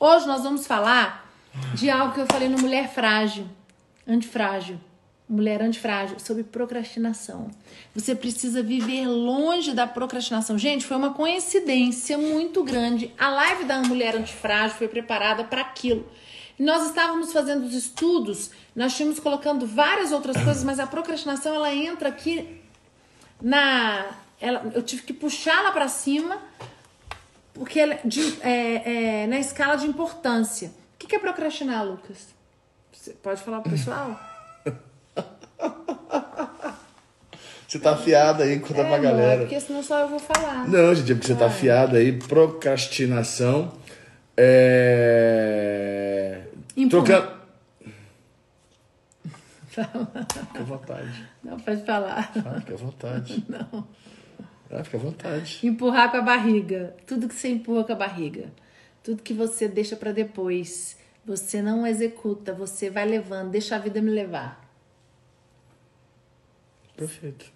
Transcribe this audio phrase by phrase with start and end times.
[0.00, 1.28] Hoje nós vamos falar
[1.74, 3.48] de algo que eu falei no Mulher Frágil,
[4.06, 4.78] Antifrágil.
[5.28, 7.50] Mulher Antifrágil, sobre procrastinação.
[7.94, 10.56] Você precisa viver longe da procrastinação.
[10.56, 13.12] Gente, foi uma coincidência muito grande.
[13.18, 16.08] A live da Mulher Antifrágil foi preparada para aquilo.
[16.58, 21.74] Nós estávamos fazendo os estudos, nós tínhamos colocando várias outras coisas, mas a procrastinação ela
[21.74, 22.62] entra aqui
[23.42, 24.06] na.
[24.40, 26.38] Ela, eu tive que puxá-la para cima,
[27.58, 30.70] porque ela, de, é, é, na escala de importância.
[30.94, 32.28] O que é procrastinar, Lucas?
[32.92, 34.18] Você pode falar pro pessoal?
[37.68, 39.26] Você tá afiada aí, conta é, pra galera.
[39.26, 40.66] Não, é porque senão só eu vou falar.
[40.66, 42.12] Não, gente, é porque você tá afiada aí.
[42.12, 43.74] Procrastinação.
[44.34, 46.44] É.
[46.88, 47.38] Trocando.
[49.68, 51.28] Fica à vontade.
[51.44, 52.32] Não, pode falar.
[52.36, 53.44] Ah, fica à vontade.
[53.48, 53.86] Não.
[54.70, 55.60] Ah, fica à vontade.
[55.62, 56.94] Empurrar com a barriga.
[57.06, 58.52] Tudo que você empurra com a barriga.
[59.02, 60.96] Tudo que você deixa para depois.
[61.24, 64.66] Você não executa, você vai levando, deixa a vida me levar.
[66.96, 67.46] Perfeito.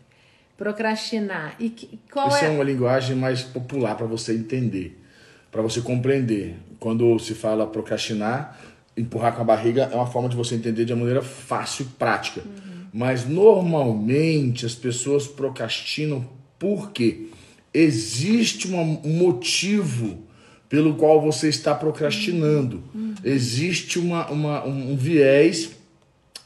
[0.57, 1.57] Procrastinar.
[1.59, 2.47] E que, qual Isso é...
[2.47, 5.03] é uma linguagem mais popular para você entender,
[5.51, 6.57] para você compreender.
[6.79, 8.59] Quando se fala procrastinar,
[8.97, 11.89] empurrar com a barriga é uma forma de você entender de uma maneira fácil e
[11.89, 12.43] prática.
[12.43, 12.87] Uhum.
[12.93, 16.29] Mas normalmente as pessoas procrastinam
[16.63, 17.27] porque
[17.75, 20.23] existe um motivo
[20.69, 22.85] pelo qual você está procrastinando.
[22.95, 23.17] Uhum.
[23.25, 25.71] Existe uma, uma, um viés,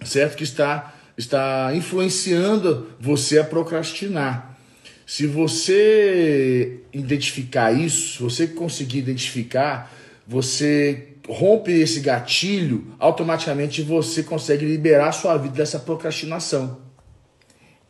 [0.03, 0.39] certo?
[0.39, 4.59] Que está, está influenciando você a procrastinar.
[5.07, 9.95] Se você identificar isso, se você conseguir identificar,
[10.27, 16.86] você rompe esse gatilho, automaticamente você consegue liberar sua vida dessa procrastinação.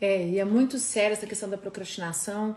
[0.00, 2.56] É, e é muito séria essa questão da procrastinação,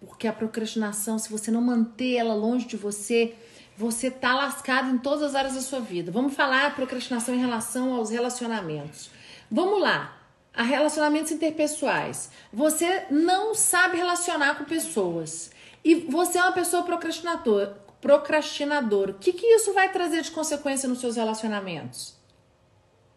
[0.00, 3.34] porque a procrastinação, se você não manter ela longe de você,
[3.76, 6.10] você tá lascado em todas as áreas da sua vida.
[6.10, 9.10] Vamos falar procrastinação em relação aos relacionamentos.
[9.50, 10.16] Vamos lá.
[10.52, 12.30] A relacionamentos interpessoais.
[12.52, 15.52] Você não sabe relacionar com pessoas.
[15.84, 19.10] E você é uma pessoa procrastinador, procrastinador.
[19.10, 22.16] O que, que isso vai trazer de consequência nos seus relacionamentos?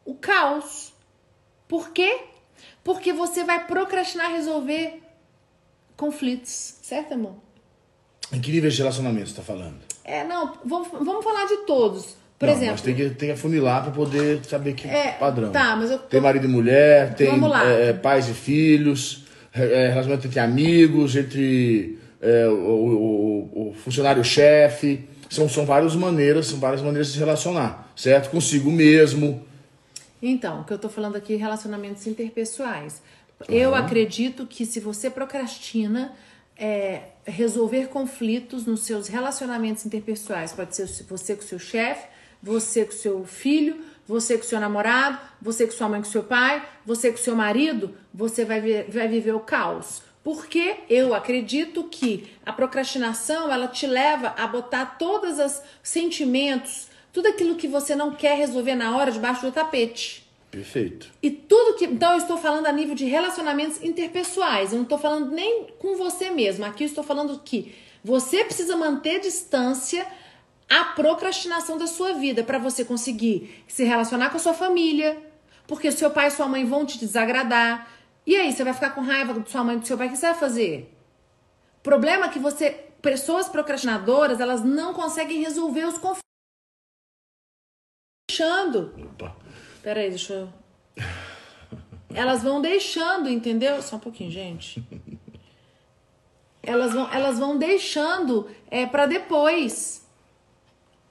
[0.06, 0.94] O caos.
[1.68, 2.31] Por quê?
[2.84, 5.02] Porque você vai procrastinar resolver
[5.96, 7.36] conflitos, certo, amor?
[8.34, 9.80] Em que nível de relacionamento você está falando?
[10.04, 12.16] É, não, vamos, vamos falar de todos.
[12.40, 12.72] Por não, exemplo.
[12.72, 15.52] Mas tem que, tem que afunilar para poder saber que é, padrão.
[15.52, 16.00] Tá, mas eu.
[16.00, 22.48] Tem marido e mulher, tem é, pais e filhos, é, relacionamento entre amigos, entre é,
[22.48, 22.54] o,
[23.54, 25.08] o, o funcionário-chefe.
[25.30, 28.32] São, são várias maneiras, são várias maneiras de se relacionar, certo?
[28.32, 29.46] Consigo mesmo.
[30.22, 33.02] Então, o que eu tô falando aqui é relacionamentos interpessoais.
[33.48, 33.56] Uhum.
[33.56, 36.14] Eu acredito que se você procrastina
[36.56, 42.08] é, resolver conflitos nos seus relacionamentos interpessoais, pode ser você com seu chefe,
[42.42, 46.68] você com seu filho, você com seu namorado, você com sua mãe, com seu pai,
[46.86, 50.04] você com seu marido, você vai, ver, vai viver o caos.
[50.24, 57.28] Porque eu acredito que a procrastinação ela te leva a botar todos os sentimentos, tudo
[57.28, 60.30] aquilo que você não quer resolver na hora debaixo do tapete.
[60.52, 61.10] Perfeito.
[61.24, 61.86] E tudo que.
[61.86, 64.72] Então, eu estou falando a nível de relacionamentos interpessoais.
[64.72, 66.66] Eu não estou falando nem com você mesmo.
[66.66, 67.74] Aqui eu estou falando que
[68.04, 70.06] você precisa manter distância
[70.70, 75.18] a procrastinação da sua vida para você conseguir se relacionar com a sua família.
[75.66, 77.90] Porque seu pai e sua mãe vão te desagradar.
[78.28, 80.10] E aí, você vai ficar com raiva de sua mãe e do seu pai, o
[80.12, 80.94] que você vai fazer?
[81.82, 82.72] Problema é que você.
[83.02, 86.31] Pessoas procrastinadoras, elas não conseguem resolver os conflitos.
[88.32, 88.94] Deixando.
[88.98, 89.36] Opa.
[89.84, 90.50] Peraí, deixa eu.
[92.14, 93.82] Elas vão deixando, entendeu?
[93.82, 94.82] Só um pouquinho, gente.
[96.64, 100.08] Elas vão, elas vão deixando é, para depois.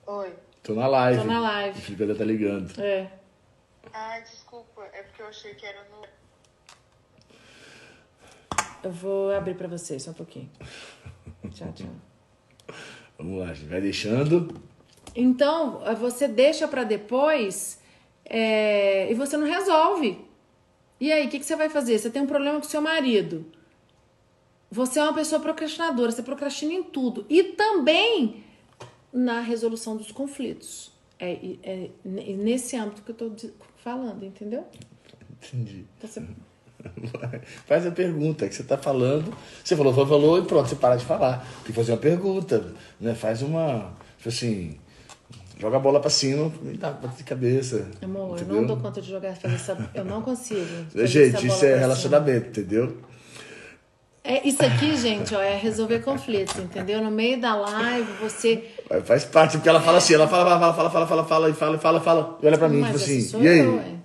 [0.06, 0.34] Oi.
[0.62, 1.20] Tô na live.
[1.20, 1.78] Tô na live.
[1.78, 2.80] O Felipe ainda tá ligando.
[2.80, 3.10] É.
[3.92, 4.82] Ah, desculpa.
[4.92, 6.06] É porque eu achei que era no.
[8.82, 10.50] Eu vou abrir para vocês só um pouquinho.
[11.52, 12.76] Tchau, tchau.
[13.18, 13.68] Vamos lá, gente.
[13.68, 14.69] Vai deixando.
[15.14, 17.80] Então, você deixa para depois
[18.24, 20.18] é, e você não resolve.
[21.00, 21.98] E aí, o que, que você vai fazer?
[21.98, 23.46] Você tem um problema com seu marido.
[24.70, 27.26] Você é uma pessoa procrastinadora, você procrastina em tudo.
[27.28, 28.44] E também
[29.12, 30.92] na resolução dos conflitos.
[31.18, 33.32] É, é, nesse âmbito que eu tô
[33.82, 34.64] falando, entendeu?
[35.42, 35.84] Entendi.
[35.98, 36.22] Então, você...
[37.66, 39.36] Faz a pergunta que você está falando.
[39.62, 41.38] Você falou, falou, falou e pronto, você para de falar.
[41.56, 43.14] Tem que fazer uma pergunta, né?
[43.14, 43.92] Faz uma.
[44.16, 44.78] Tipo assim.
[45.60, 47.86] Joga a bola pra cima e dá bate de cabeça.
[48.02, 48.54] Amor, entendeu?
[48.54, 49.90] eu não dou conta de jogar, fazer essa.
[49.94, 50.64] Eu não consigo.
[51.06, 52.66] Gente, isso é relacionamento, cima.
[52.66, 52.96] entendeu?
[54.22, 57.02] É, isso aqui, gente, ó, é resolver conflitos, entendeu?
[57.02, 58.64] No meio da live, você.
[59.04, 61.78] Faz parte, porque ela fala assim, ela fala, fala, fala, fala, fala, fala, e fala,
[61.78, 63.98] fala, fala, e olha pra mim, Mas tipo assim, sou e aí?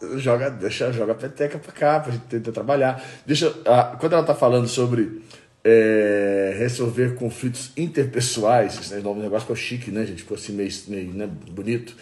[0.00, 3.02] eu, joga, deixa, joga a peteca pra cá, pra gente tentar trabalhar.
[3.26, 5.22] Deixa, ah, quando ela tá falando sobre
[5.64, 10.22] é, resolver conflitos interpessoais, esse nome do negócio ficou chique, né, gente?
[10.22, 11.96] Ficou assim meio, meio né, bonito.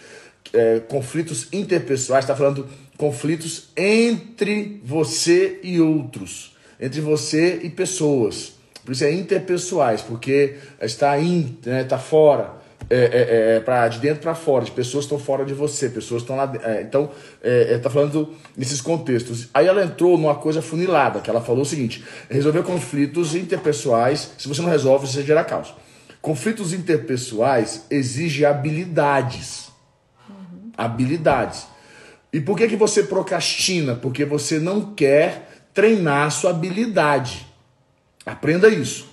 [0.53, 2.67] É, conflitos interpessoais, tá falando
[2.97, 8.53] conflitos entre você e outros, entre você e pessoas.
[8.83, 12.60] Por isso é interpessoais, porque está in, né, tá fora
[12.93, 15.89] é, é, é, pra, de dentro para fora, de pessoas que estão fora de você,
[15.89, 16.51] pessoas que estão lá.
[16.61, 17.09] é, então,
[17.41, 19.47] é, é, tá falando nesses contextos.
[19.53, 24.47] Aí ela entrou numa coisa funilada, que ela falou o seguinte: resolver conflitos interpessoais, se
[24.47, 25.73] você não resolve, você gera caos.
[26.21, 29.69] Conflitos interpessoais exigem habilidades.
[30.77, 31.65] Habilidades.
[32.33, 33.95] E por que, que você procrastina?
[33.95, 37.47] Porque você não quer treinar a sua habilidade.
[38.25, 39.10] Aprenda isso.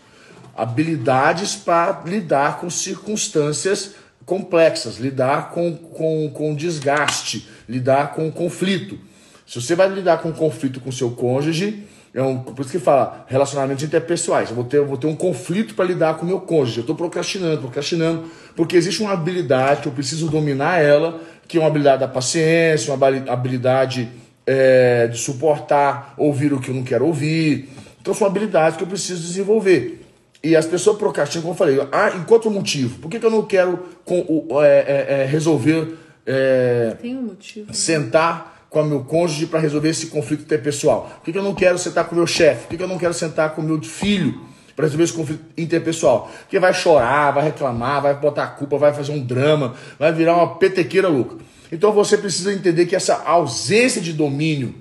[0.58, 3.94] Habilidades para lidar com circunstâncias
[4.26, 8.98] complexas, lidar com, com, com desgaste, lidar com conflito.
[9.46, 13.24] Se você vai lidar com conflito com seu cônjuge, é um, por isso que fala
[13.28, 14.50] relacionamentos interpessoais.
[14.50, 16.78] Eu vou ter, eu vou ter um conflito para lidar com meu cônjuge.
[16.78, 18.24] Eu estou procrastinando, procrastinando,
[18.56, 22.92] porque existe uma habilidade que eu preciso dominar ela, que é uma habilidade da paciência,
[22.92, 24.08] uma habili- habilidade
[24.44, 27.70] é, de suportar, ouvir o que eu não quero ouvir.
[28.00, 29.97] Então são habilidades que eu preciso desenvolver.
[30.42, 32.98] E as pessoas procrastinam, como eu falei, ah, enquanto o motivo.
[33.00, 35.94] Por que, que eu não quero com, o- é, é, é, resolver,
[36.24, 37.66] é, Tem um motivo.
[37.66, 37.72] né?
[37.72, 41.10] sentar com o meu cônjuge para resolver esse conflito interpessoal?
[41.16, 42.62] Por que, que eu não quero sentar com o meu chefe?
[42.62, 44.40] Por que, que eu não quero sentar com o meu filho
[44.76, 46.30] para resolver esse conflito interpessoal?
[46.42, 50.36] Porque vai chorar, vai reclamar, vai botar a culpa, vai fazer um drama, vai virar
[50.36, 51.36] uma petequeira louca.
[51.72, 54.72] Então você precisa entender que essa ausência de domínio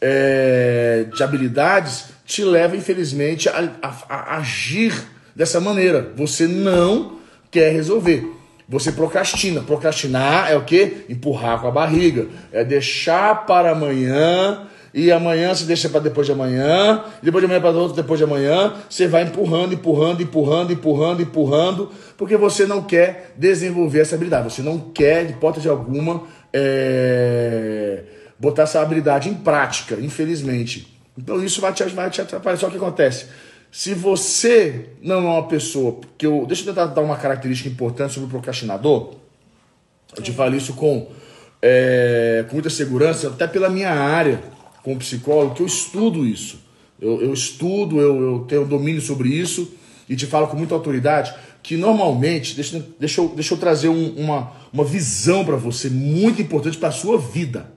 [0.00, 4.94] é, de habilidades te leva, infelizmente, a, a- a agir
[5.34, 6.12] dessa maneira.
[6.16, 7.16] Você não
[7.50, 8.24] quer resolver.
[8.68, 9.62] Você procrastina.
[9.62, 10.98] Procrastinar é o quê?
[11.08, 12.28] Empurrar com a barriga.
[12.52, 14.66] É deixar para amanhã.
[14.94, 17.02] E amanhã você deixa para depois de amanhã.
[17.20, 18.74] Depois de amanhã para outro, depois de amanhã.
[18.88, 21.90] Você vai empurrando, empurrando, empurrando, empurrando, empurrando.
[22.16, 24.52] Porque você não quer desenvolver essa habilidade.
[24.52, 26.22] Você não quer, de hipótese alguma,
[26.52, 28.02] é,
[28.38, 30.99] botar essa habilidade em prática, infelizmente.
[31.22, 32.56] Então isso vai te, vai te atrapalhar.
[32.56, 33.26] Só que acontece.
[33.70, 36.00] Se você não é uma pessoa.
[36.18, 39.14] Que eu, deixa eu tentar dar uma característica importante sobre o procrastinador.
[40.16, 41.08] Eu te falo isso com,
[41.62, 44.42] é, com muita segurança, até pela minha área
[44.82, 46.58] como psicólogo, que eu estudo isso.
[47.00, 49.70] Eu, eu estudo, eu, eu tenho domínio sobre isso
[50.08, 51.32] e te falo com muita autoridade
[51.62, 56.40] que normalmente, deixa, deixa, eu, deixa eu trazer um- uma, uma visão para você muito
[56.42, 57.70] importante para a sua vida.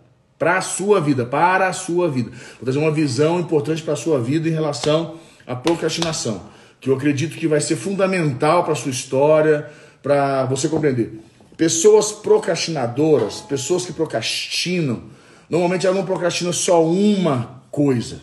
[0.43, 2.29] Para a sua vida, para a sua vida.
[2.29, 5.15] Vou trazer uma visão importante para a sua vida em relação
[5.47, 6.43] à procrastinação,
[6.81, 11.17] que eu acredito que vai ser fundamental para a sua história, para você compreender.
[11.55, 15.03] Pessoas procrastinadoras, pessoas que procrastinam,
[15.49, 18.19] normalmente elas não procrastinam só uma coisa.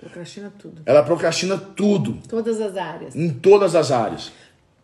[0.00, 0.82] Procrastina tudo.
[0.84, 3.14] Ela procrastina tudo, Todas as áreas.
[3.14, 4.32] em todas as áreas.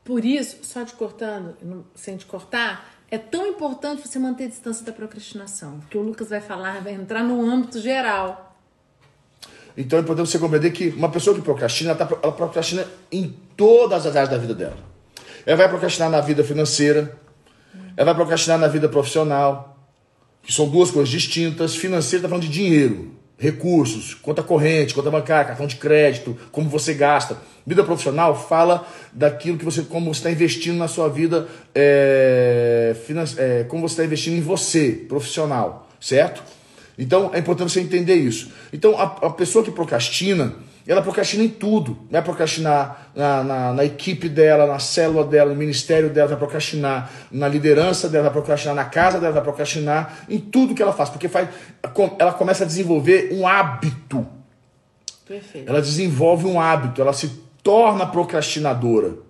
[0.04, 1.56] Por isso, só te cortando,
[1.96, 5.78] sem te cortar, é tão importante você manter a distância da procrastinação.
[5.80, 8.56] Porque o Lucas vai falar, vai entrar no âmbito geral.
[9.76, 13.36] Então é importante você compreender que uma pessoa que procrastina, ela, tá, ela procrastina em
[13.56, 14.76] todas as áreas da vida dela.
[15.44, 17.16] Ela vai procrastinar na vida financeira,
[17.96, 19.78] ela vai procrastinar na vida profissional,
[20.42, 21.76] que são duas coisas distintas.
[21.76, 26.94] Financeira está falando de dinheiro, recursos, conta corrente, conta bancária, cartão de crédito, como você
[26.94, 27.36] gasta.
[27.66, 33.24] Vida profissional fala daquilo que você, como você está investindo na sua vida, é, finan-
[33.36, 36.42] é, como você está investindo em você, profissional, certo?
[36.98, 38.50] Então é importante você entender isso.
[38.72, 40.54] Então a, a pessoa que procrastina,
[40.86, 41.98] ela procrastina em tudo.
[42.10, 47.10] Vai procrastinar na, na, na equipe dela, na célula dela, no ministério dela, vai procrastinar
[47.30, 51.10] na liderança dela, vai procrastinar na casa dela, vai procrastinar em tudo que ela faz.
[51.10, 51.48] Porque faz,
[52.18, 54.26] ela começa a desenvolver um hábito.
[55.26, 55.68] Perfeito.
[55.68, 57.28] Ela desenvolve um hábito, ela se
[57.64, 59.26] torna procrastinadora.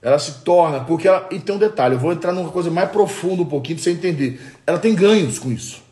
[0.00, 1.28] Ela se torna, porque ela.
[1.30, 3.90] E tem um detalhe, eu vou entrar numa coisa mais profunda um pouquinho pra você
[3.90, 4.40] entender.
[4.66, 5.82] Ela tem ganhos com isso.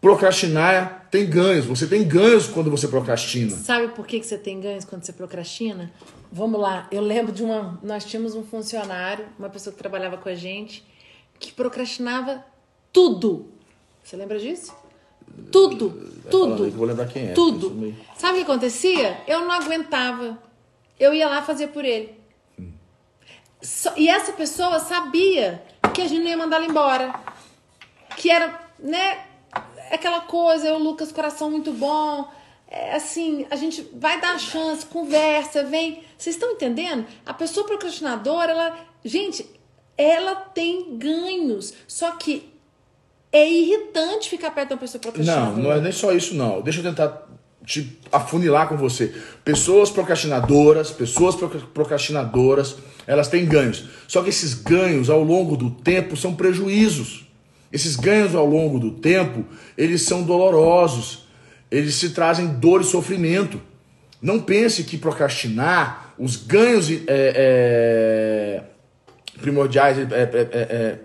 [0.00, 1.66] Procrastinar tem ganhos.
[1.66, 3.54] Você tem ganhos quando você procrastina.
[3.56, 5.92] Sabe por que, que você tem ganhos quando você procrastina?
[6.32, 7.78] Vamos lá, eu lembro de uma.
[7.82, 10.84] Nós tínhamos um funcionário, uma pessoa que trabalhava com a gente,
[11.38, 12.44] que procrastinava
[12.92, 13.50] tudo.
[14.02, 14.74] Você lembra disso?
[15.52, 15.90] Tudo,
[16.30, 16.70] falando aí tudo.
[16.76, 17.70] vou lembrar quem é, Tudo.
[17.70, 19.20] meio- Sabe o que acontecia?
[19.26, 20.38] Eu não aguentava.
[20.98, 22.14] Eu ia lá fazer por ele.
[23.60, 27.14] Só- e essa pessoa sabia que a gente não ia mandar ela embora.
[28.16, 29.25] Que era, né?
[29.90, 32.28] Aquela coisa, eu, Lucas, coração muito bom.
[32.68, 36.02] é, assim, a gente vai dar chance, conversa, vem.
[36.18, 37.06] Vocês estão entendendo?
[37.24, 38.78] A pessoa procrastinadora, ela.
[39.04, 39.46] Gente,
[39.96, 41.72] ela tem ganhos.
[41.86, 42.52] Só que
[43.32, 45.50] é irritante ficar perto de uma pessoa procrastinadora.
[45.56, 46.60] Não, não é nem só isso, não.
[46.60, 47.26] Deixa eu tentar
[47.64, 49.14] te afunilar com você.
[49.44, 51.34] Pessoas procrastinadoras, pessoas
[51.74, 52.76] procrastinadoras,
[53.06, 53.84] elas têm ganhos.
[54.08, 57.25] Só que esses ganhos ao longo do tempo são prejuízos.
[57.76, 59.44] Esses ganhos ao longo do tempo,
[59.76, 61.26] eles são dolorosos.
[61.70, 63.60] Eles se trazem dor e sofrimento.
[64.22, 68.62] Não pense que procrastinar, os ganhos é, é,
[69.42, 70.98] primordiais, é,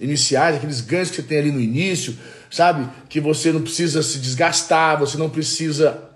[0.00, 2.18] iniciais, aqueles ganhos que você tem ali no início,
[2.50, 2.88] sabe?
[3.08, 6.10] Que você não precisa se desgastar, você não precisa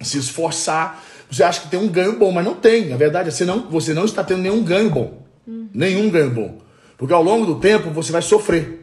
[0.00, 1.04] se esforçar.
[1.30, 2.88] Você acha que tem um ganho bom, mas não tem.
[2.88, 5.22] Na verdade, você não, você não está tendo nenhum ganho bom.
[5.46, 5.68] Uhum.
[5.74, 6.62] Nenhum ganho bom.
[6.96, 8.77] Porque ao longo do tempo você vai sofrer.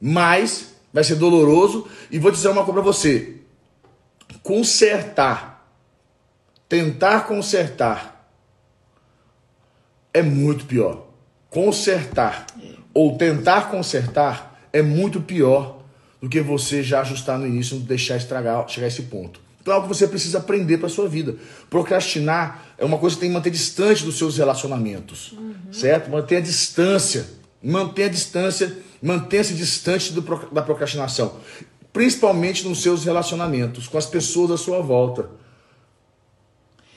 [0.00, 1.86] Mas vai ser doloroso.
[2.10, 3.36] E vou dizer uma coisa para você:
[4.42, 5.68] consertar,
[6.68, 8.30] tentar consertar,
[10.12, 11.06] é muito pior.
[11.50, 12.46] Consertar
[12.92, 15.82] ou tentar consertar é muito pior
[16.20, 19.40] do que você já ajustar no início e deixar estragar, chegar a esse ponto.
[19.60, 21.36] Então é algo que você precisa aprender para sua vida.
[21.70, 25.54] Procrastinar é uma coisa que tem que manter distante dos seus relacionamentos, uhum.
[25.72, 26.10] certo?
[26.10, 27.26] Manter a distância,
[27.62, 30.20] manter a distância, mantenha-se distante do,
[30.52, 31.36] da procrastinação,
[31.92, 35.30] principalmente nos seus relacionamentos, com as pessoas à sua volta.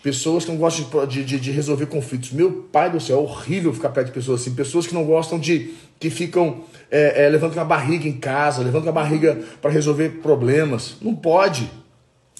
[0.03, 2.31] Pessoas que não gostam de, de, de, resolver conflitos.
[2.31, 4.55] Meu pai do céu, é horrível ficar perto de pessoas assim.
[4.55, 5.75] Pessoas que não gostam de.
[5.99, 10.95] que ficam é, é, a barriga em casa, levando a barriga para resolver problemas.
[10.99, 11.69] Não pode.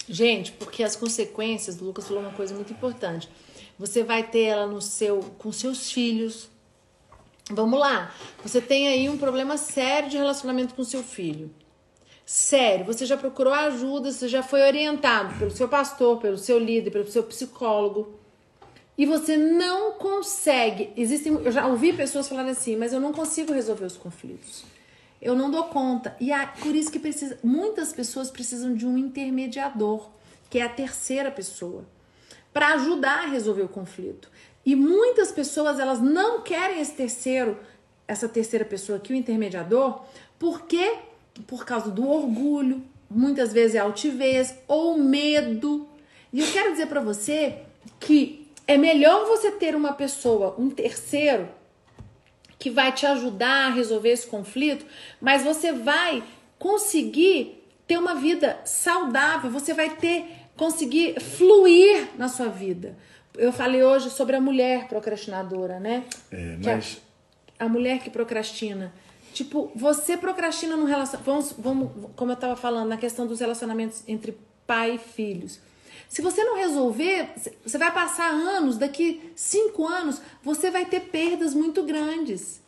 [0.10, 3.30] Gente, porque as consequências, o Lucas falou uma coisa muito importante.
[3.78, 6.51] Você vai ter ela no seu, com seus filhos.
[7.54, 8.14] Vamos lá.
[8.44, 11.54] Você tem aí um problema sério de relacionamento com seu filho.
[12.26, 16.92] Sério, você já procurou ajuda, você já foi orientado pelo seu pastor, pelo seu líder,
[16.92, 18.20] pelo seu psicólogo.
[18.98, 20.94] E você não consegue.
[20.96, 24.64] Existem, eu já ouvi pessoas falarem assim, mas eu não consigo resolver os conflitos.
[25.22, 26.16] Eu não dou conta.
[26.20, 30.10] E é por isso que precisa, muitas pessoas precisam de um intermediador,
[30.50, 31.86] que é a terceira pessoa,
[32.54, 34.30] para ajudar a resolver o conflito.
[34.66, 37.58] E muitas pessoas elas não querem esse terceiro,
[38.08, 40.02] essa terceira pessoa aqui, o intermediador,
[40.38, 40.96] porque
[41.48, 45.88] por causa do orgulho, muitas vezes é altivez ou medo.
[46.32, 47.60] E eu quero dizer para você
[48.00, 51.50] que é melhor você ter uma pessoa, um terceiro,
[52.60, 54.86] que vai te ajudar a resolver esse conflito,
[55.20, 56.24] mas você vai
[56.60, 60.26] conseguir ter uma vida saudável, você vai ter
[60.56, 62.96] conseguir fluir na sua vida.
[63.38, 66.06] Eu falei hoje sobre a mulher procrastinadora, né?
[66.32, 67.02] É, mas
[67.58, 68.94] a, a mulher que procrastina.
[69.34, 71.32] Tipo, você procrastina no relacionamento.
[71.32, 75.60] Vamos, vamos, como eu estava falando, na questão dos relacionamentos entre pai e filhos.
[76.10, 77.30] Se você não resolver,
[77.66, 82.62] você vai passar anos, daqui cinco anos, você vai ter perdas muito grandes.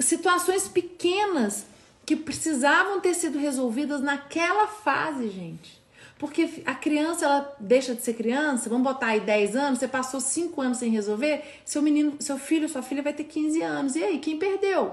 [0.00, 1.66] Situações pequenas
[2.04, 5.81] que precisavam ter sido resolvidas naquela fase, gente.
[6.22, 10.20] Porque a criança, ela deixa de ser criança, vamos botar aí 10 anos, você passou
[10.20, 13.96] 5 anos sem resolver, seu menino, seu filho, sua filha vai ter 15 anos.
[13.96, 14.92] E aí, quem perdeu?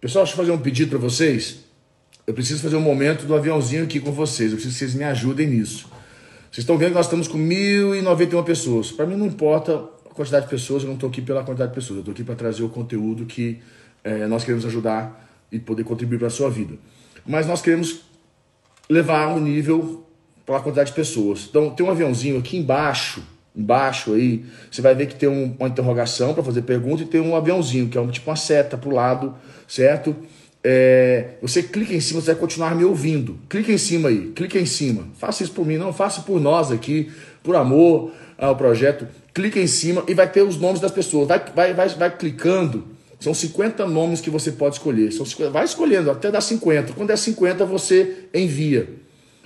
[0.00, 1.64] Pessoal, deixa eu fazer um pedido para vocês.
[2.24, 4.52] Eu preciso fazer um momento do aviãozinho aqui com vocês.
[4.52, 5.88] Eu preciso que vocês me ajudem nisso.
[6.52, 8.92] Vocês estão vendo que nós estamos com 1.091 pessoas.
[8.92, 9.74] Para mim não importa
[10.08, 11.96] a quantidade de pessoas, eu não estou aqui pela quantidade de pessoas.
[11.96, 13.60] Eu estou aqui para trazer o conteúdo que
[14.04, 16.76] é, nós queremos ajudar e poder contribuir para a sua vida.
[17.26, 18.07] Mas nós queremos
[18.88, 20.04] levar um nível
[20.46, 21.46] para a quantidade de pessoas.
[21.48, 23.22] Então tem um aviãozinho aqui embaixo
[23.58, 27.20] embaixo aí, você vai ver que tem um, uma interrogação para fazer pergunta e tem
[27.20, 29.34] um aviãozinho, que é um, tipo uma seta para o lado,
[29.66, 30.14] certo?
[30.62, 33.38] É, você clica em cima, você vai continuar me ouvindo.
[33.48, 35.08] Clica em cima aí, clica em cima.
[35.18, 37.10] Faça isso por mim, não faça por nós aqui,
[37.42, 39.08] por amor ao projeto.
[39.34, 41.26] Clica em cima e vai ter os nomes das pessoas.
[41.26, 42.84] Vai, vai, vai, vai clicando.
[43.20, 45.12] São 50 nomes que você pode escolher.
[45.12, 46.92] São 50, vai escolhendo até dar 50.
[46.92, 48.88] Quando é 50, você envia.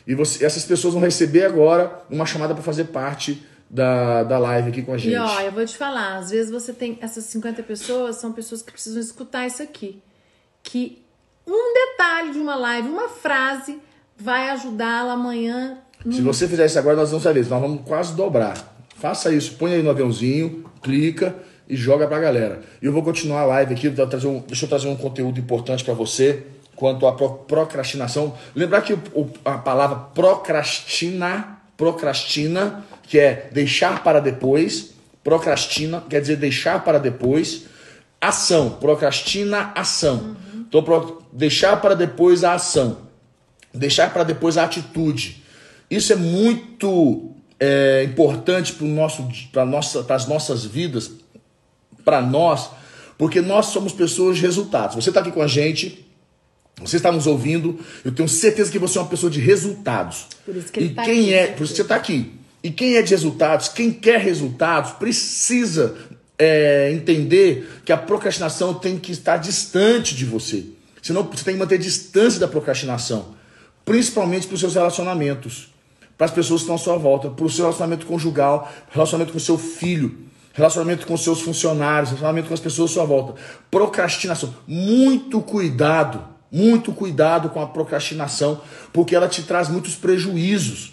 [0.06, 4.68] E você, essas pessoas vão receber agora uma chamada para fazer parte da, da live
[4.68, 5.14] aqui com a gente.
[5.14, 8.60] E ó, eu vou te falar, às vezes você tem essas 50 pessoas, são pessoas
[8.60, 10.02] que precisam escutar isso aqui.
[10.62, 11.02] Que
[11.46, 13.78] um detalhe de uma live, uma frase,
[14.16, 15.78] vai ajudá-la amanhã.
[16.04, 16.12] No...
[16.12, 18.76] Se você fizer isso agora, nós vamos saber, nós vamos quase dobrar.
[18.96, 21.34] Faça isso, põe aí no aviãozinho, clica
[21.68, 22.60] e joga pra galera.
[22.80, 25.84] E eu vou continuar a live aqui, trazer um, deixa eu trazer um conteúdo importante
[25.84, 26.44] para você
[26.76, 28.34] quanto à procrastinação.
[28.54, 36.36] Lembrar que o, a palavra procrastina, procrastina que é deixar para depois, procrastina, quer dizer
[36.36, 37.64] deixar para depois,
[38.20, 40.36] ação, procrastina, ação.
[40.54, 40.64] Uhum.
[40.68, 42.98] Então, deixar para depois a ação,
[43.72, 45.42] deixar para depois a atitude.
[45.90, 49.28] Isso é muito é, importante para nosso,
[49.66, 51.12] nossa, as nossas vidas,
[52.04, 52.70] para nós,
[53.16, 54.96] porque nós somos pessoas de resultados.
[54.96, 56.06] Você está aqui com a gente,
[56.80, 60.26] você está nos ouvindo, eu tenho certeza que você é uma pessoa de resultados.
[60.44, 61.46] Por isso que ele e tá quem aqui, é, né?
[61.48, 62.32] por isso que você está aqui.
[62.62, 65.96] E quem é de resultados, quem quer resultados, precisa
[66.38, 70.64] é, entender que a procrastinação tem que estar distante de você.
[71.00, 73.34] Senão você tem que manter distância da procrastinação,
[73.84, 75.72] principalmente para os seus relacionamentos,
[76.16, 79.38] para as pessoas que estão à sua volta, para o seu relacionamento conjugal, relacionamento com
[79.38, 80.16] o seu filho,
[80.52, 83.40] relacionamento com seus funcionários, relacionamento com as pessoas à sua volta.
[83.70, 84.54] Procrastinação.
[84.66, 88.60] Muito cuidado, muito cuidado com a procrastinação,
[88.92, 90.92] porque ela te traz muitos prejuízos.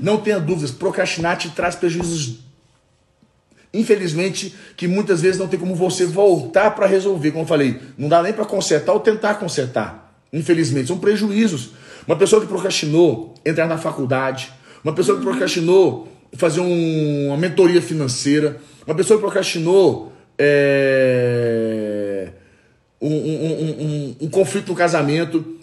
[0.00, 2.38] Não tenha dúvidas, procrastinar te traz prejuízos
[3.72, 7.30] Infelizmente, que muitas vezes não tem como você voltar para resolver.
[7.30, 10.12] Como eu falei, não dá nem para consertar ou tentar consertar.
[10.32, 11.70] Infelizmente, são prejuízos.
[12.06, 14.52] Uma pessoa que procrastinou entrar na faculdade,
[14.82, 22.28] uma pessoa que procrastinou fazer um- uma mentoria financeira, uma pessoa que procrastinou é,
[23.00, 25.56] um, um- um- um- conflito no casamento,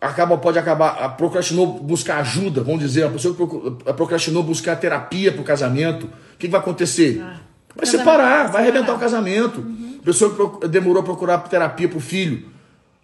[0.00, 5.40] acaba, pode acabar, procrastinou buscar ajuda, vamos dizer, a pessoa que procrastinou buscar terapia para
[5.40, 7.22] o casamento, o que, que vai acontecer?
[7.76, 9.64] vai casamento separar, vai vai arrebentar o casamento.
[10.00, 12.48] A pessoa que demorou a procurar terapia para o filho,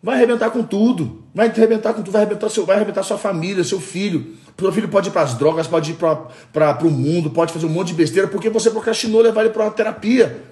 [0.03, 1.25] vai arrebentar com tudo.
[1.37, 4.39] Vai arrebentar com tudo, vai arrebentar, seu, vai arrebentar sua família, seu filho.
[4.59, 7.69] Seu filho pode ir para as drogas, pode ir para o mundo, pode fazer um
[7.69, 10.43] monte de besteira, porque você procrastinou levar ele para uma terapia.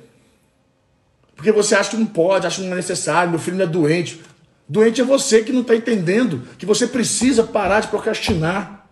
[1.34, 3.66] Porque você acha que não pode, acha que não é necessário, meu filho não é
[3.66, 4.20] doente.
[4.68, 8.86] Doente é você que não está entendendo que você precisa parar de procrastinar.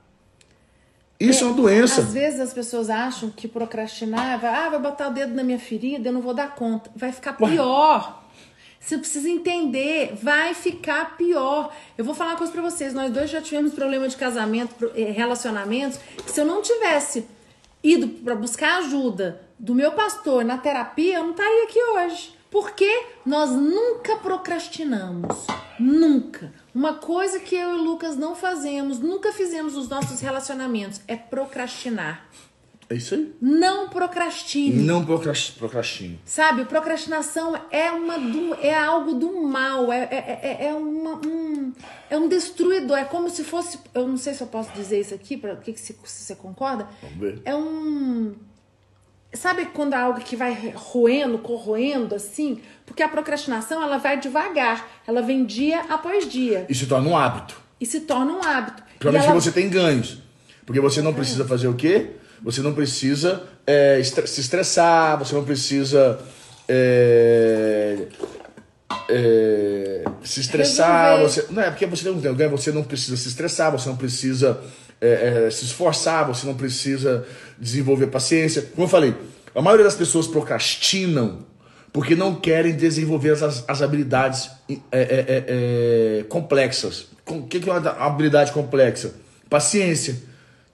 [1.21, 2.01] Isso é, uma doença.
[2.01, 5.59] Às vezes as pessoas acham que procrastinar, vai, ah, vai botar o dedo na minha
[5.59, 6.91] ferida, eu não vou dar conta.
[6.97, 8.22] Vai ficar pior.
[8.83, 11.73] Você precisa entender, vai ficar pior.
[11.97, 15.13] Eu vou falar uma coisa pra vocês, nós dois já tivemos problema de casamento, eh,
[15.13, 17.25] relacionamentos, se eu não tivesse
[17.83, 22.35] ido pra buscar ajuda do meu pastor na terapia, eu não estaria aqui hoje.
[22.51, 25.47] Porque nós nunca procrastinamos.
[25.79, 26.53] Nunca.
[26.75, 31.17] Uma coisa que eu e o Lucas não fazemos, nunca fizemos nos nossos relacionamentos, é
[31.17, 32.27] procrastinar.
[32.93, 33.33] É isso aí.
[33.41, 34.83] Não procrastine.
[34.83, 36.21] Não procras- procrastine.
[36.27, 41.73] Sabe, procrastinação é uma do, é algo do mal, é, é, é, é uma, um,
[42.11, 45.15] é um destruidor, é como se fosse, eu não sei se eu posso dizer isso
[45.15, 46.87] aqui, para que, que se, se você concorda?
[47.03, 47.41] Vamos ver.
[47.47, 48.35] É um
[49.33, 52.61] sabe quando é algo que vai roendo, corroendo assim?
[52.85, 57.17] Porque a procrastinação ela vai devagar, ela vem dia após dia E se torna um
[57.17, 57.57] hábito.
[57.81, 58.83] e se torna um hábito.
[58.83, 60.19] E Principalmente ela- que você tem ganhos.
[60.67, 62.11] Porque você não precisa fazer o quê?
[62.45, 66.19] Você não precisa é, estre- se estressar, você não precisa
[66.69, 68.07] é,
[69.09, 71.21] é, se estressar.
[71.21, 73.97] Você, não é porque você não tem ganho, você não precisa se estressar, você não
[73.97, 74.61] precisa
[75.01, 77.25] é, é, se esforçar, você não precisa
[77.59, 78.63] desenvolver paciência.
[78.75, 79.15] Como eu falei,
[79.55, 81.47] a maioria das pessoas procrastinam
[81.93, 84.51] porque não querem desenvolver as, as habilidades
[84.91, 87.07] é, complexas.
[87.25, 89.15] Com- O que que é uma habilidade complexa?
[89.51, 90.17] Paciência.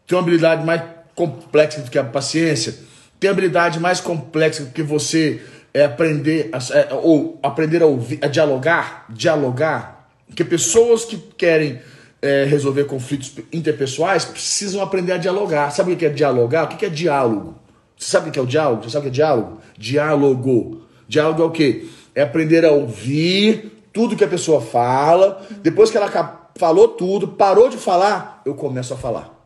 [0.07, 0.81] Tem uma habilidade mais
[1.19, 2.77] complexa do que a paciência?
[3.19, 5.43] Tem habilidade mais complexa do que você
[5.75, 10.09] é, aprender a, é, ou aprender a ouvir, a dialogar, dialogar?
[10.29, 11.81] Porque pessoas que querem
[12.23, 15.73] é, resolver conflitos interpessoais precisam aprender a dialogar.
[15.73, 16.65] Sabe o que é dialogar?
[16.65, 17.57] O que é diálogo?
[17.99, 18.85] Você sabe o que é o diálogo?
[18.85, 19.59] Você sabe o que é diálogo?
[19.77, 20.83] Diálogo.
[21.09, 21.89] Diálogo é o quê?
[22.15, 25.45] É aprender a ouvir tudo que a pessoa fala.
[25.63, 29.38] Depois que ela falou tudo, parou de falar, eu começo a falar.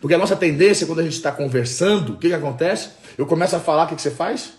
[0.00, 2.90] Porque a nossa tendência, quando a gente está conversando, o que, que acontece?
[3.16, 4.52] Eu começo a falar, o que, que você faz?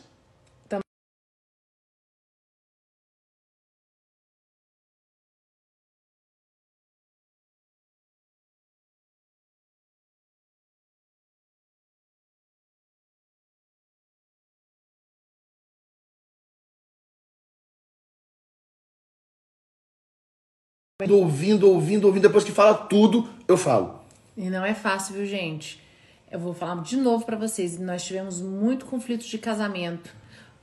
[21.10, 22.24] Ouvindo, ouvindo, ouvindo.
[22.24, 23.97] Depois que fala tudo, eu falo.
[24.38, 25.82] E não é fácil, viu, gente?
[26.30, 27.80] Eu vou falar de novo pra vocês.
[27.80, 30.14] Nós tivemos muito conflitos de casamento.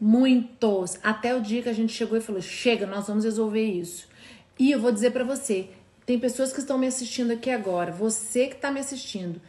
[0.01, 0.97] Muitos.
[1.03, 4.07] Até o dia que a gente chegou e falou: chega, nós vamos resolver isso.
[4.57, 5.71] E eu vou dizer pra você:
[6.07, 7.91] tem pessoas que estão me assistindo aqui agora.
[7.91, 9.41] Você que tá me assistindo,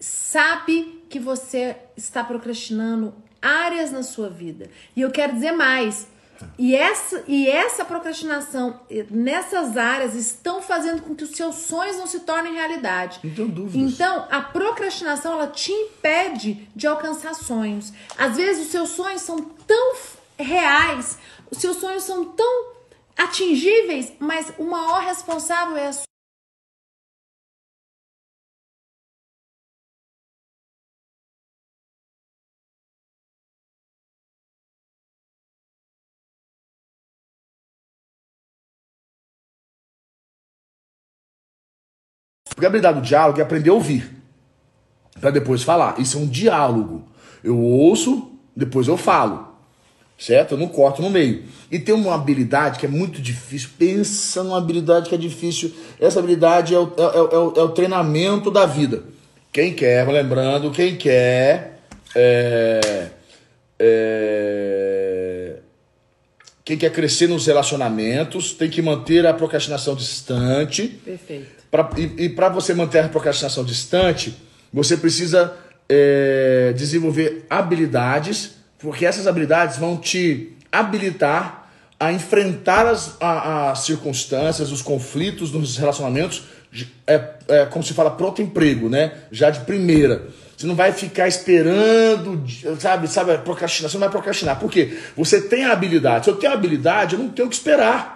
[0.00, 4.70] sabe que você está procrastinando áreas na sua vida.
[4.96, 6.08] E eu quero dizer mais.
[6.58, 8.80] E essa, e essa procrastinação
[9.10, 13.20] nessas áreas estão fazendo com que os seus sonhos não se tornem realidade.
[13.20, 13.92] Tenho dúvidas.
[13.94, 17.92] Então, a procrastinação ela te impede de alcançar sonhos.
[18.16, 19.94] Às vezes os seus sonhos são tão
[20.38, 21.18] reais,
[21.50, 22.74] os seus sonhos são tão
[23.16, 25.92] atingíveis, mas o maior responsável é a
[42.54, 44.10] Porque a habilidade do diálogo é aprender a ouvir.
[45.20, 45.98] Para depois falar.
[45.98, 47.04] Isso é um diálogo.
[47.42, 49.48] Eu ouço, depois eu falo.
[50.16, 50.52] Certo?
[50.52, 51.42] Eu não corto no meio.
[51.70, 53.70] E tem uma habilidade que é muito difícil.
[53.76, 55.72] Pensa numa habilidade que é difícil.
[56.00, 59.02] Essa habilidade é o, é, é, é o, é treinamento da vida.
[59.52, 61.80] Quem quer, lembrando, quem quer.
[62.14, 63.08] É,
[63.78, 65.23] é,
[66.64, 70.88] quem quer crescer nos relacionamentos tem que manter a procrastinação distante.
[71.04, 71.46] Perfeito.
[71.70, 74.34] Pra, e e para você manter a procrastinação distante,
[74.72, 75.52] você precisa
[75.88, 84.72] é, desenvolver habilidades, porque essas habilidades vão te habilitar a enfrentar as, a- as circunstâncias,
[84.72, 86.44] os conflitos nos relacionamentos,
[87.06, 89.12] é, é, como se fala, pronto emprego, né?
[89.30, 90.22] Já de primeira.
[90.56, 92.44] Você não vai ficar esperando,
[92.78, 93.90] sabe, sabe, procrastinar.
[93.90, 94.58] Você não vai procrastinar.
[94.58, 94.96] Por quê?
[95.16, 96.24] Você tem a habilidade.
[96.24, 98.14] Se eu tenho a habilidade, eu não tenho que esperar.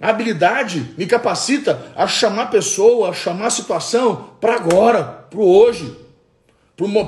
[0.00, 5.40] A habilidade me capacita a chamar a pessoa, a chamar a situação para agora, para
[5.40, 5.96] hoje,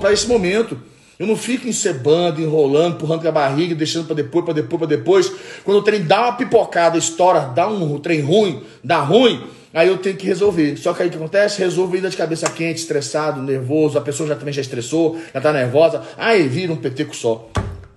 [0.01, 0.81] para esse momento.
[1.19, 4.89] Eu não fico encebando, enrolando, empurrando com a barriga, deixando para depois, para depois, para
[4.89, 5.33] depois.
[5.65, 9.99] Quando o trem dá uma pipocada, estoura, dá um trem ruim, dá ruim, aí eu
[9.99, 10.77] tenho que resolver.
[10.77, 11.59] Só que aí o que acontece?
[11.59, 15.53] Resolvo ainda de cabeça quente, estressado, nervoso, a pessoa já também já estressou, já está
[15.53, 17.51] nervosa, aí vira um peteco só.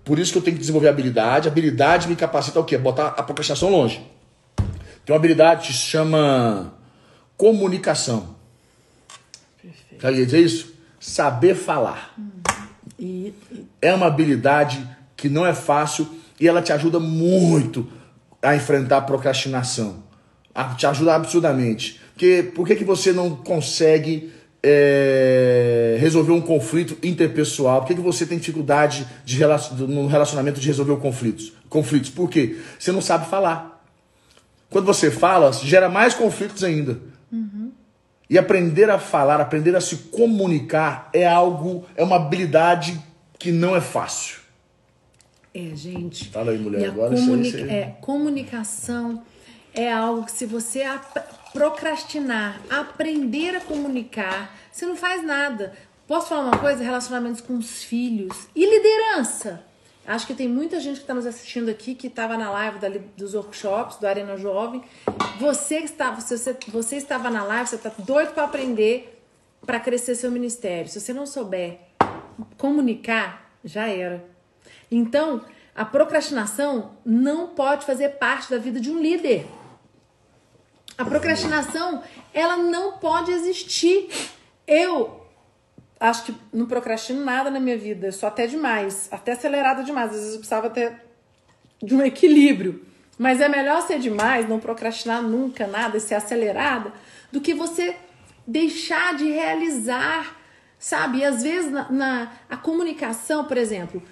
[0.04, 1.48] Por isso que eu tenho que desenvolver habilidade.
[1.48, 2.78] Habilidade me capacita o quê?
[2.78, 4.02] Botar a procrastinação longe.
[5.06, 6.74] Tem uma habilidade que se chama
[7.38, 8.36] comunicação.
[9.62, 10.02] Perfeito.
[10.02, 10.74] Sabe dizer isso?
[11.00, 12.16] Saber falar.
[13.00, 13.34] E,
[13.82, 14.86] É uma habilidade
[15.16, 16.08] que não é fácil
[16.40, 17.92] e ela te ajuda muito
[18.42, 20.07] a enfrentar a procrastinação.
[20.78, 22.00] Te ajuda absurdamente.
[22.14, 24.32] Porque por que, que você não consegue
[24.64, 27.82] é, resolver um conflito interpessoal?
[27.82, 31.54] Por que, que você tem dificuldade de relacion- no relacionamento de resolver os conflitos?
[31.70, 32.10] conflitos?
[32.10, 32.58] Por quê?
[32.80, 33.84] Você não sabe falar.
[34.70, 37.00] Quando você fala, gera mais conflitos ainda.
[38.30, 43.00] E aprender a falar, aprender a se comunicar é algo, é uma habilidade
[43.40, 44.38] que não é fácil.
[45.56, 46.28] é, gente.
[46.30, 47.70] Fala aí, mulher, E agora isso aí.
[47.70, 49.24] é, comunicação
[49.74, 50.84] é algo que se você
[51.54, 55.74] procrastinar, aprender a comunicar, você não faz nada.
[56.08, 56.84] Posso falar uma coisa?
[56.84, 59.64] Relacionamentos com os filhos e liderança.
[60.06, 62.88] Acho que tem muita gente que está nos assistindo aqui que estava na live da
[63.18, 64.82] dos workshops do Arena Jovem.
[65.38, 69.22] Você que estava, você, você estava na live, você está doido para aprender
[69.66, 70.90] para crescer seu ministério.
[70.90, 71.80] Se você não souber
[72.58, 74.24] comunicar, já era.
[74.90, 75.44] Então,
[75.76, 79.46] a procrastinação não pode fazer parte da vida de um líder.
[80.98, 82.02] A procrastinação,
[82.34, 84.10] ela não pode existir.
[84.68, 85.22] Eu
[86.00, 90.10] acho que não procrastino nada na minha vida, sou até demais, até acelerada demais.
[90.12, 91.00] Às vezes eu precisava até
[91.82, 92.86] de um equilíbrio.
[93.18, 96.92] Mas é melhor ser demais, não procrastinar nunca nada e ser acelerada,
[97.32, 97.96] do que você
[98.46, 100.36] deixar de realizar,
[100.78, 101.20] sabe?
[101.20, 104.04] E às vezes na, na- a comunicação, por exemplo,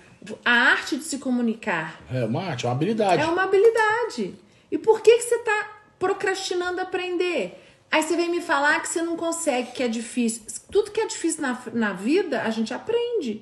[0.43, 3.21] a arte de se comunicar É uma arte, é uma habilidade.
[3.21, 4.33] é uma habilidade.
[4.71, 7.62] E por que, que você tá procrastinando aprender?
[7.91, 10.41] Aí você vem me falar que você não consegue, que é difícil.
[10.71, 13.41] Tudo que é difícil na, na vida, a gente aprende.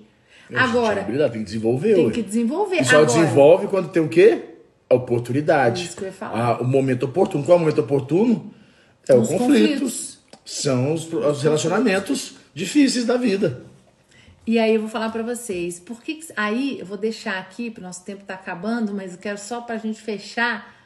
[0.49, 1.95] É, gente, é uma Agora, habilidade, tem que desenvolver.
[1.95, 2.81] tem que desenvolver.
[2.81, 4.41] E só Agora, desenvolve quando tem o quê?
[4.89, 5.85] A oportunidade.
[5.85, 6.39] Isso que eu ia falar.
[6.39, 7.43] Ah, o momento oportuno.
[7.43, 8.53] Qual é o momento oportuno?
[9.07, 9.69] É Os o conflito.
[9.81, 10.19] conflitos.
[10.45, 13.63] São os, os relacionamentos difíceis da vida.
[14.45, 17.69] E aí eu vou falar pra vocês, por que, que aí eu vou deixar aqui,
[17.69, 20.82] porque o nosso tempo tá acabando, mas eu quero só pra gente fechar.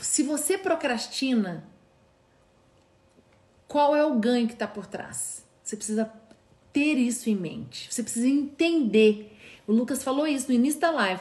[0.00, 1.64] Se você procrastina,
[3.68, 5.44] qual é o ganho que tá por trás?
[5.62, 6.12] Você precisa
[6.72, 7.88] ter isso em mente.
[7.90, 9.36] Você precisa entender.
[9.66, 11.20] O Lucas falou isso no início da live.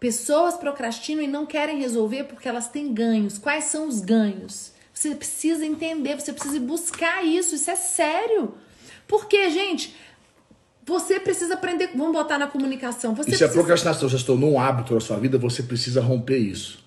[0.00, 3.38] Pessoas procrastinam e não querem resolver porque elas têm ganhos.
[3.38, 4.72] Quais são os ganhos?
[4.92, 7.54] Você precisa entender, você precisa buscar isso.
[7.54, 8.54] Isso é sério.
[9.08, 9.94] Porque, gente,
[10.84, 11.90] você precisa aprender.
[11.94, 13.14] Vamos botar na comunicação.
[13.14, 13.52] Você E se a precisa...
[13.52, 16.83] procrastinação já se tornou um hábito na sua vida, você precisa romper isso.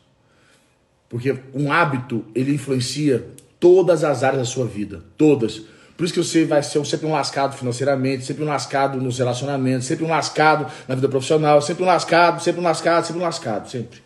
[1.09, 3.27] Porque um hábito, ele influencia
[3.59, 5.03] todas as áreas da sua vida.
[5.17, 5.61] Todas.
[5.95, 9.87] Por isso que você vai ser sempre um lascado financeiramente, sempre um lascado nos relacionamentos,
[9.87, 13.69] sempre um lascado na vida profissional, sempre um lascado, sempre um lascado, sempre um lascado,
[13.69, 14.03] sempre.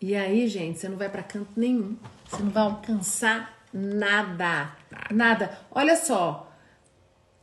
[0.00, 1.96] E aí, gente, você não vai pra canto nenhum.
[2.28, 4.72] Você não vai alcançar nada.
[5.12, 5.56] Nada.
[5.70, 6.50] Olha só.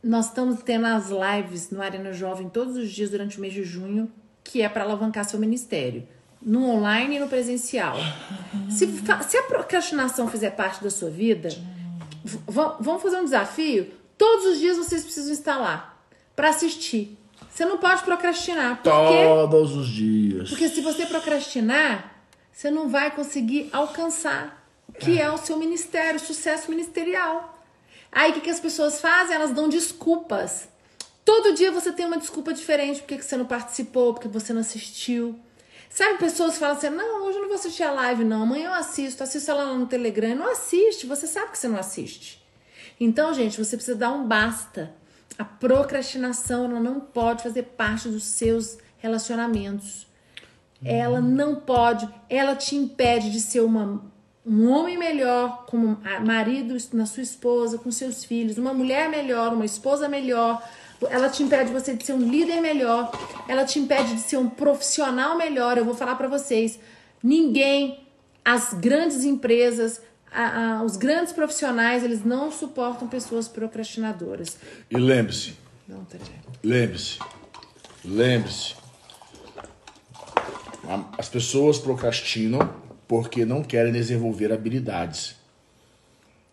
[0.02, 3.64] Nós estamos tendo as lives no Arena Jovem todos os dias durante o mês de
[3.64, 4.10] junho,
[4.44, 6.06] que é para alavancar seu ministério.
[6.42, 7.96] No online e no presencial.
[8.70, 8.86] Se,
[9.28, 11.50] se a procrastinação fizer parte da sua vida,
[12.46, 13.92] vamos fazer um desafio?
[14.16, 15.98] Todos os dias vocês precisam estar lá
[16.34, 17.18] para assistir.
[17.52, 18.82] Você não pode procrastinar.
[18.82, 20.48] Todos os dias.
[20.48, 22.22] Porque se você procrastinar,
[22.52, 24.58] você não vai conseguir alcançar.
[24.98, 27.58] que é o seu ministério, sucesso ministerial.
[28.12, 29.34] Aí o que, que as pessoas fazem?
[29.34, 30.68] Elas dão desculpas.
[31.24, 34.60] Todo dia você tem uma desculpa diferente porque que você não participou, porque você não
[34.60, 35.38] assistiu.
[35.90, 38.44] Sabe, pessoas falam assim: não, hoje eu não vou assistir a live, não.
[38.44, 40.36] Amanhã eu assisto, assisto ela lá no Telegram.
[40.36, 42.40] Não assiste, você sabe que você não assiste.
[42.98, 44.94] Então, gente, você precisa dar um basta.
[45.36, 50.06] A procrastinação ela não pode fazer parte dos seus relacionamentos.
[50.82, 54.02] Ela não pode, ela te impede de ser uma,
[54.46, 59.64] um homem melhor, como marido na sua esposa, com seus filhos, uma mulher melhor, uma
[59.64, 60.62] esposa melhor,
[61.08, 63.10] ela te impede você de ser um líder melhor,
[63.48, 65.78] ela te impede de ser um profissional melhor.
[65.78, 66.78] Eu vou falar para vocês,
[67.22, 68.00] ninguém,
[68.44, 74.58] as grandes empresas, a, a, os grandes profissionais, eles não suportam pessoas procrastinadoras.
[74.90, 75.56] E lembre-se,
[76.62, 77.18] lembre-se,
[78.04, 78.76] lembre-se,
[81.16, 82.74] as pessoas procrastinam
[83.06, 85.36] porque não querem desenvolver habilidades.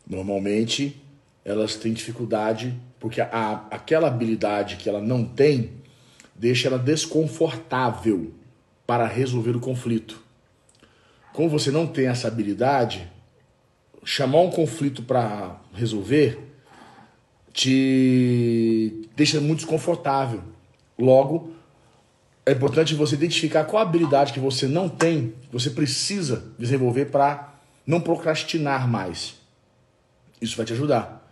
[0.06, 1.02] Normalmente,
[1.44, 5.72] elas têm dificuldade porque a, aquela habilidade que ela não tem
[6.36, 8.34] deixa ela desconfortável
[8.86, 10.22] para resolver o conflito.
[11.34, 13.08] Como você não tem essa habilidade,
[14.04, 16.46] chamar um conflito para resolver
[17.52, 20.44] te deixa muito desconfortável.
[20.98, 21.54] Logo,
[22.46, 27.56] é importante você identificar qual habilidade que você não tem, que você precisa desenvolver para
[27.86, 29.36] não procrastinar mais.
[30.40, 31.27] Isso vai te ajudar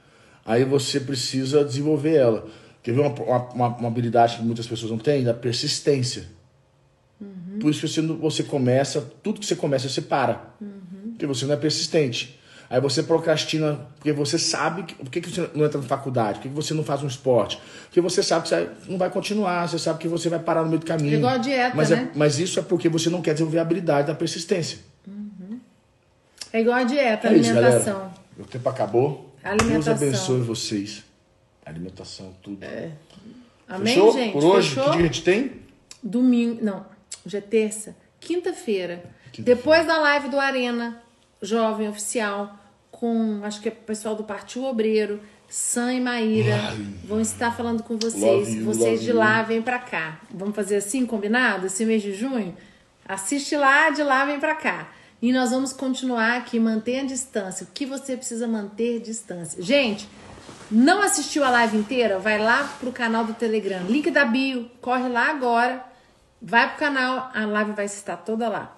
[0.46, 2.48] aí você precisa desenvolver ela.
[2.84, 3.10] Quer ver uma,
[3.54, 5.24] uma, uma habilidade que muitas pessoas não têm?
[5.24, 6.28] Da persistência.
[7.20, 7.60] Uhum.
[7.60, 10.54] Por isso que você, você começa, tudo que você começa, você para.
[10.62, 11.12] Uhum.
[11.12, 12.40] Porque você não é persistente.
[12.70, 16.40] Aí você procrastina porque você sabe que, por que, que você não entra na faculdade,
[16.40, 19.10] por que, que você não faz um esporte, porque você sabe que você não vai
[19.10, 21.14] continuar, você sabe que você vai parar no meio do caminho.
[21.14, 22.10] É igual a dieta, mas, é, né?
[22.12, 24.80] é, mas isso é porque você não quer desenvolver a habilidade da persistência.
[25.08, 25.60] Uhum.
[26.52, 28.12] É igual a dieta, a é alimentação.
[28.34, 29.35] Isso, o tempo acabou.
[29.46, 29.94] Alimentação.
[29.94, 31.04] Deus abençoe vocês.
[31.66, 32.64] Alimentação, tudo.
[32.64, 32.92] É.
[33.68, 34.14] Amém, Fechou?
[34.14, 34.34] gente?
[34.34, 34.84] Por hoje, Fechou?
[34.86, 35.52] que dia a gente tem?
[36.02, 36.64] Domingo.
[36.64, 36.86] Não,
[37.26, 37.96] hoje é terça.
[38.20, 39.04] Quinta-feira.
[39.32, 41.02] Quinta Depois da live do Arena
[41.42, 42.58] Jovem Oficial,
[42.92, 46.88] com acho que é o pessoal do Partido Obreiro, Sam e Maíra, Ai.
[47.04, 48.56] vão estar falando com vocês.
[48.56, 50.22] You, vocês de lá vêm para cá.
[50.32, 51.68] Vamos fazer assim, combinado?
[51.68, 52.56] Esse mês de junho?
[53.08, 54.90] Assiste lá, de lá vem para cá.
[55.26, 57.64] E nós vamos continuar aqui, manter a distância.
[57.64, 59.60] O que você precisa manter distância?
[59.60, 60.08] Gente,
[60.70, 62.20] não assistiu a live inteira?
[62.20, 63.82] Vai lá pro canal do Telegram.
[63.88, 64.70] Link da bio.
[64.80, 65.84] Corre lá agora.
[66.40, 67.32] Vai pro canal.
[67.34, 68.78] A live vai estar toda lá.